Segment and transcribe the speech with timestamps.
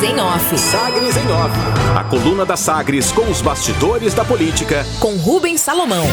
[0.00, 0.58] Sagres em Off.
[0.58, 1.54] Sagres em Off.
[1.94, 4.86] A coluna da Sagres com os bastidores da política.
[4.98, 6.06] Com Rubens Salomão.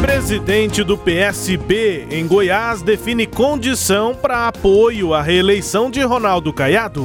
[0.00, 7.04] Presidente do PSB em Goiás define condição para apoio à reeleição de Ronaldo Caiado.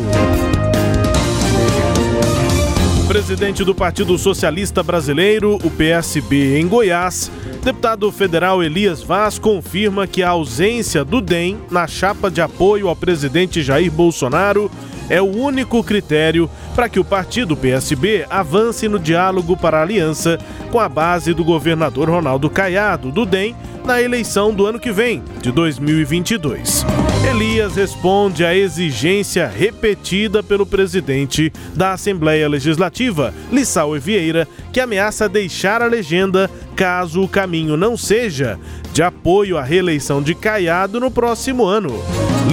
[3.07, 7.32] Presidente do Partido Socialista Brasileiro, o PSB, em Goiás,
[7.64, 12.95] deputado federal Elias Vaz confirma que a ausência do DEM na chapa de apoio ao
[12.95, 14.70] presidente Jair Bolsonaro
[15.09, 20.38] é o único critério para que o partido PSB avance no diálogo para aliança
[20.72, 23.55] com a base do governador Ronaldo Caiado, do DEM,
[23.86, 26.86] na eleição do ano que vem, de 2022.
[27.26, 35.81] Elias responde à exigência repetida pelo presidente da Assembleia Legislativa, Lissau Vieira, que ameaça deixar
[35.81, 38.59] a legenda caso o caminho não seja
[38.91, 41.94] de apoio à reeleição de Caiado no próximo ano.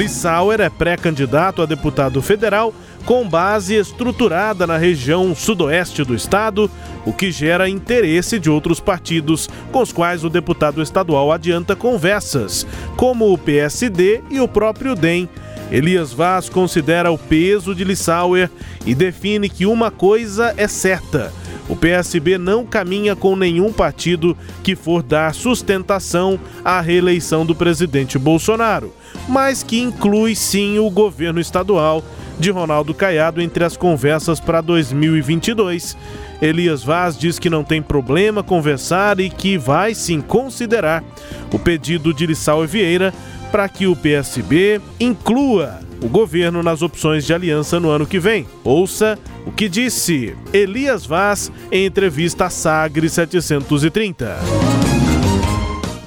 [0.01, 2.73] Lissauer é pré-candidato a deputado federal
[3.05, 6.71] com base estruturada na região sudoeste do estado,
[7.05, 12.67] o que gera interesse de outros partidos com os quais o deputado estadual adianta conversas,
[12.97, 15.29] como o PSD e o próprio DEM.
[15.71, 18.51] Elias Vaz considera o peso de Lissauer
[18.87, 21.31] e define que uma coisa é certa:
[21.71, 28.19] o PSB não caminha com nenhum partido que for dar sustentação à reeleição do presidente
[28.19, 28.93] Bolsonaro,
[29.29, 32.05] mas que inclui sim o governo estadual
[32.41, 35.97] de Ronaldo Caiado entre as conversas para 2022.
[36.43, 41.05] Elias Vaz diz que não tem problema conversar e que vai sim considerar
[41.53, 43.15] o pedido de Lissau Vieira
[43.53, 48.47] para que o PSB inclua o governo nas opções de aliança no ano que vem.
[48.65, 54.39] Ouça o que disse Elias Vaz em entrevista à Sagre 730.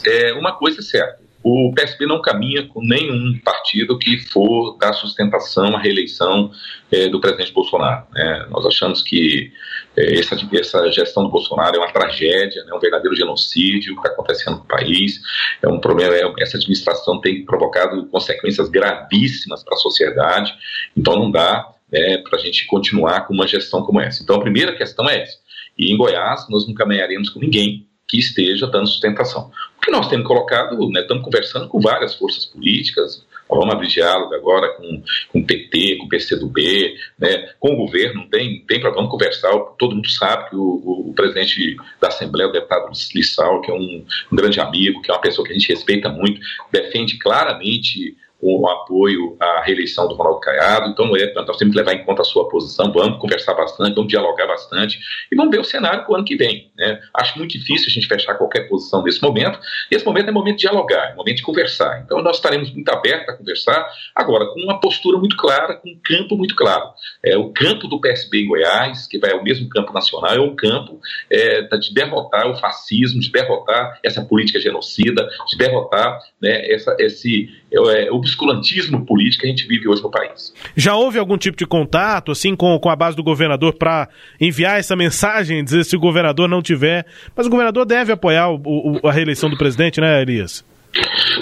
[0.05, 4.93] É uma coisa é certa o PSB não caminha com nenhum partido que for dar
[4.93, 6.51] sustentação à reeleição
[6.89, 8.05] é, do presidente Bolsonaro.
[8.13, 8.47] Né?
[8.49, 9.51] Nós achamos que
[9.97, 12.73] é, essa, essa, gestão do Bolsonaro é uma tragédia, né?
[12.73, 15.19] um verdadeiro genocídio que está acontecendo no país.
[15.61, 16.15] É um problema.
[16.15, 20.53] É, essa administração tem provocado consequências gravíssimas para a sociedade.
[20.95, 24.23] Então não dá né, para a gente continuar com uma gestão como essa.
[24.23, 25.37] Então a primeira questão é essa.
[25.77, 29.51] E em Goiás nós não caminharemos com ninguém que esteja dando sustentação.
[29.83, 34.73] Que nós temos colocado, né, estamos conversando com várias forças políticas, vamos abrir diálogo agora
[34.75, 39.11] com, com o PT, com o PCdoB, né, com o governo, tem, tem para vamos
[39.11, 43.71] conversar, todo mundo sabe que o, o, o, presidente da Assembleia, o deputado Lissau, que
[43.71, 46.39] é um, um grande amigo, que é uma pessoa que a gente respeita muito,
[46.71, 50.89] defende claramente o apoio à reeleição do Ronaldo Caiado.
[50.89, 54.09] Então, é, nós temos que levar em conta a sua posição, vamos conversar bastante, vamos
[54.09, 54.99] dialogar bastante
[55.31, 56.71] e vamos ver o cenário para o ano que vem.
[56.77, 56.99] Né?
[57.13, 59.59] Acho muito difícil a gente fechar qualquer posição nesse momento.
[59.89, 62.01] Esse momento é momento de dialogar, é momento de conversar.
[62.05, 65.99] Então, nós estaremos muito abertos a conversar, agora, com uma postura muito clara, com um
[66.03, 66.89] campo muito claro.
[67.23, 70.55] É, o campo do PSB em Goiás, que vai ao mesmo campo nacional, é o
[70.55, 70.99] campo
[71.29, 77.49] é, de derrotar o fascismo, de derrotar essa política genocida, de derrotar né, essa, esse
[77.73, 80.53] é, obscurantismo político que a gente vive hoje no país.
[80.75, 84.07] Já houve algum tipo de contato, assim, com, com a base do governador para
[84.39, 87.05] enviar essa mensagem, dizer se o governador não tiver.
[87.35, 90.63] Mas o governador deve apoiar o, o, a reeleição do presidente, né, Elias?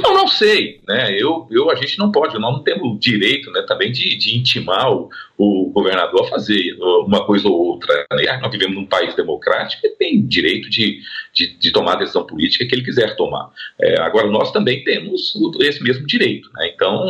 [0.02, 1.14] Não, não sei, né?
[1.20, 4.90] Eu, eu, a gente não pode, nós não temos direito, né, também de, de intimar
[4.92, 5.10] o,
[5.44, 8.06] o governador a fazer uma coisa ou outra.
[8.14, 8.38] Né?
[8.40, 11.00] Nós vivemos num país democrático e tem direito de,
[11.34, 13.50] de, de, tomar a decisão política que ele quiser tomar.
[13.80, 16.48] É, agora, nós também temos esse mesmo direito.
[16.54, 16.72] Né?
[16.76, 17.10] Então,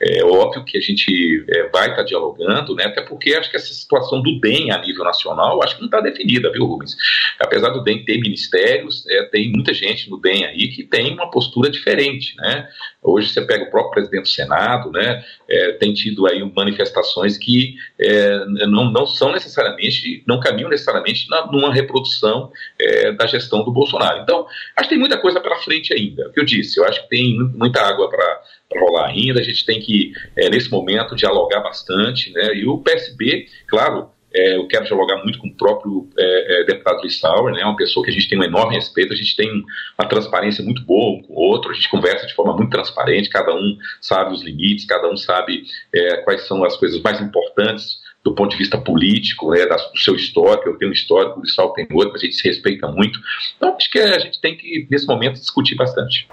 [0.00, 2.86] é óbvio que a gente é, vai estar dialogando, né?
[2.86, 6.00] até porque acho que essa situação do DEM a nível nacional, acho que não está
[6.00, 6.96] definida, viu, Rubens?
[7.38, 11.30] Apesar do DEM ter ministérios, é, tem muita gente no DEM aí que tem uma
[11.30, 12.34] postura diferente.
[12.38, 12.68] Né?
[13.00, 15.24] Hoje você pega o próprio presidente do Senado, né?
[15.48, 17.67] É, tem tido aí manifestações que
[17.98, 23.72] é, não, não são necessariamente, não caminham necessariamente na, numa reprodução é, da gestão do
[23.72, 24.22] Bolsonaro.
[24.22, 24.46] Então,
[24.76, 26.28] acho que tem muita coisa pela frente ainda.
[26.28, 28.42] O que eu disse, eu acho que tem muita água para
[28.80, 32.54] rolar ainda, a gente tem que, é, nesse momento, dialogar bastante, né?
[32.54, 37.02] E o PSB, claro, é, eu quero dialogar muito com o próprio é, é, deputado
[37.02, 39.50] Lissauer, né, uma pessoa que a gente tem um enorme respeito, a gente tem
[39.98, 43.54] uma transparência muito boa com o outro, a gente conversa de forma muito transparente, cada
[43.54, 45.64] um sabe os limites, cada um sabe
[45.94, 50.14] é, quais são as coisas mais importantes do ponto de vista político, né, do seu
[50.14, 53.18] histórico, eu tenho um histórico, o Lissau tem outro, a gente se respeita muito.
[53.56, 56.28] Então, acho que a gente tem que, nesse momento, discutir bastante.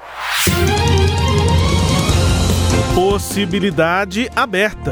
[2.96, 4.92] Possibilidade aberta.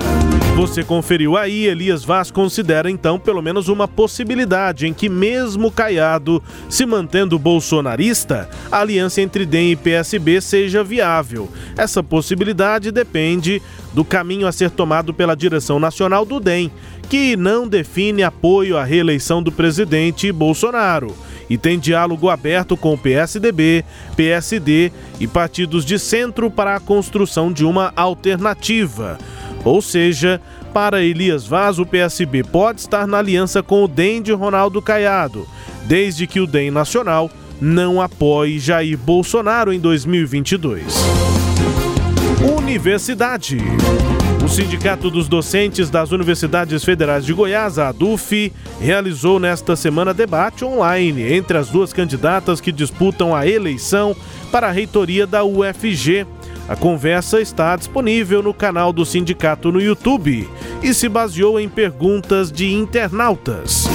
[0.57, 6.43] Você conferiu aí, Elias Vaz considera então pelo menos uma possibilidade em que, mesmo Caiado
[6.69, 11.49] se mantendo bolsonarista, a aliança entre DEM e PSB seja viável.
[11.77, 13.61] Essa possibilidade depende
[13.93, 16.69] do caminho a ser tomado pela direção nacional do DEM,
[17.09, 21.15] que não define apoio à reeleição do presidente Bolsonaro
[21.49, 23.83] e tem diálogo aberto com o PSDB,
[24.15, 29.17] PSD e partidos de centro para a construção de uma alternativa.
[29.63, 30.41] Ou seja,
[30.73, 35.47] para Elias Vaz, o PSB pode estar na aliança com o DEM de Ronaldo Caiado,
[35.85, 37.29] desde que o DEM nacional
[37.61, 40.83] não apoie Jair Bolsonaro em 2022.
[42.57, 43.57] Universidade.
[44.53, 51.33] Sindicato dos Docentes das Universidades Federais de Goiás, a ADUF, realizou nesta semana debate online
[51.33, 54.15] entre as duas candidatas que disputam a eleição
[54.51, 56.27] para a reitoria da UFG.
[56.69, 60.47] A conversa está disponível no canal do sindicato no YouTube
[60.83, 63.87] e se baseou em perguntas de internautas.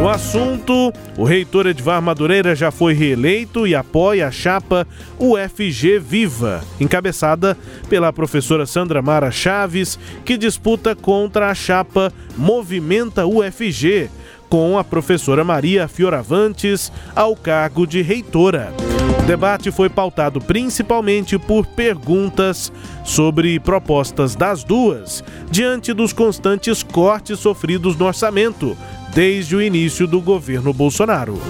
[0.00, 4.88] No assunto, o reitor Edvar Madureira já foi reeleito e apoia a chapa
[5.18, 7.54] UFG Viva, encabeçada
[7.86, 14.08] pela professora Sandra Mara Chaves, que disputa contra a chapa Movimenta UFG,
[14.50, 18.74] com a professora Maria Fioravantes ao cargo de reitora.
[19.22, 22.72] O debate foi pautado principalmente por perguntas
[23.04, 28.76] sobre propostas das duas, diante dos constantes cortes sofridos no orçamento
[29.14, 31.40] desde o início do governo Bolsonaro.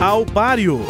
[0.00, 0.80] Alpário.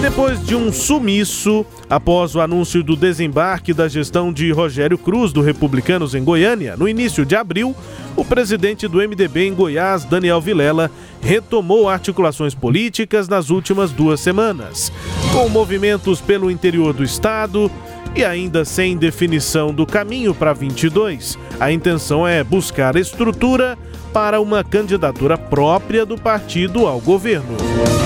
[0.00, 5.40] Depois de um sumiço, após o anúncio do desembarque da gestão de Rogério Cruz do
[5.40, 7.74] Republicanos em Goiânia, no início de abril,
[8.14, 10.90] o presidente do MDB em Goiás, Daniel Vilela,
[11.20, 14.92] retomou articulações políticas nas últimas duas semanas,
[15.32, 17.70] com movimentos pelo interior do estado
[18.14, 21.36] e ainda sem definição do caminho para 22.
[21.58, 23.76] A intenção é buscar estrutura
[24.12, 27.97] para uma candidatura própria do partido ao governo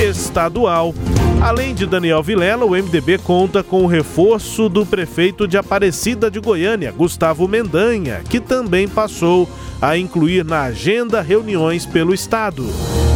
[0.00, 0.94] estadual.
[1.40, 6.38] Além de Daniel Vilela, o MDB conta com o reforço do prefeito de Aparecida de
[6.38, 9.48] Goiânia, Gustavo Mendanha, que também passou
[9.80, 12.64] a incluir na agenda reuniões pelo estado.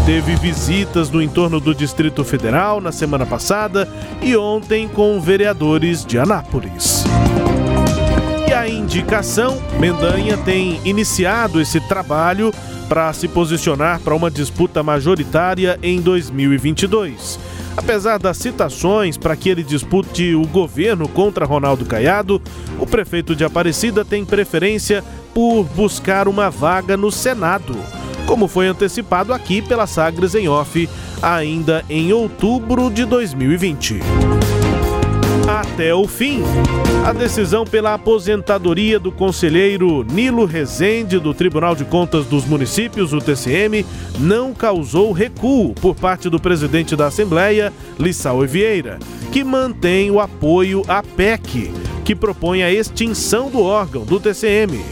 [0.05, 3.88] Teve visitas no entorno do Distrito Federal na semana passada
[4.20, 7.05] e ontem com vereadores de Anápolis.
[8.49, 12.52] E a indicação, Mendanha tem iniciado esse trabalho
[12.88, 17.38] para se posicionar para uma disputa majoritária em 2022.
[17.76, 22.40] Apesar das citações para que ele dispute o governo contra Ronaldo Caiado,
[22.78, 25.04] o prefeito de Aparecida tem preferência
[25.34, 27.76] por buscar uma vaga no Senado,
[28.26, 30.88] como foi antecipado aqui pela Sagres em Off
[31.22, 34.45] ainda em outubro de 2020
[35.48, 36.42] até o fim.
[37.04, 43.18] A decisão pela aposentadoria do conselheiro Nilo Rezende do Tribunal de Contas dos Municípios, o
[43.18, 43.86] TCM,
[44.18, 48.98] não causou recuo por parte do presidente da Assembleia, Lissau Vieira,
[49.30, 51.72] que mantém o apoio à PEC,
[52.04, 54.84] que propõe a extinção do órgão do TCM.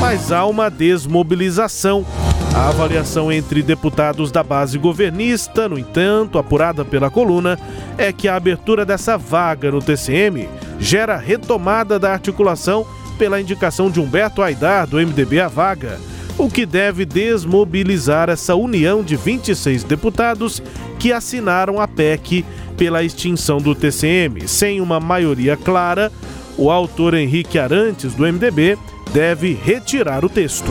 [0.00, 2.04] Mas há uma desmobilização
[2.52, 7.58] a avaliação entre deputados da base governista, no entanto, apurada pela coluna,
[7.96, 10.48] é que a abertura dessa vaga no TCM
[10.78, 12.86] gera retomada da articulação
[13.18, 15.98] pela indicação de Humberto Aidar, do MDB, à vaga,
[16.36, 20.62] o que deve desmobilizar essa união de 26 deputados
[20.98, 22.44] que assinaram a PEC
[22.76, 24.48] pela extinção do TCM.
[24.48, 26.10] Sem uma maioria clara,
[26.56, 28.76] o autor Henrique Arantes, do MDB,
[29.12, 30.70] deve retirar o texto.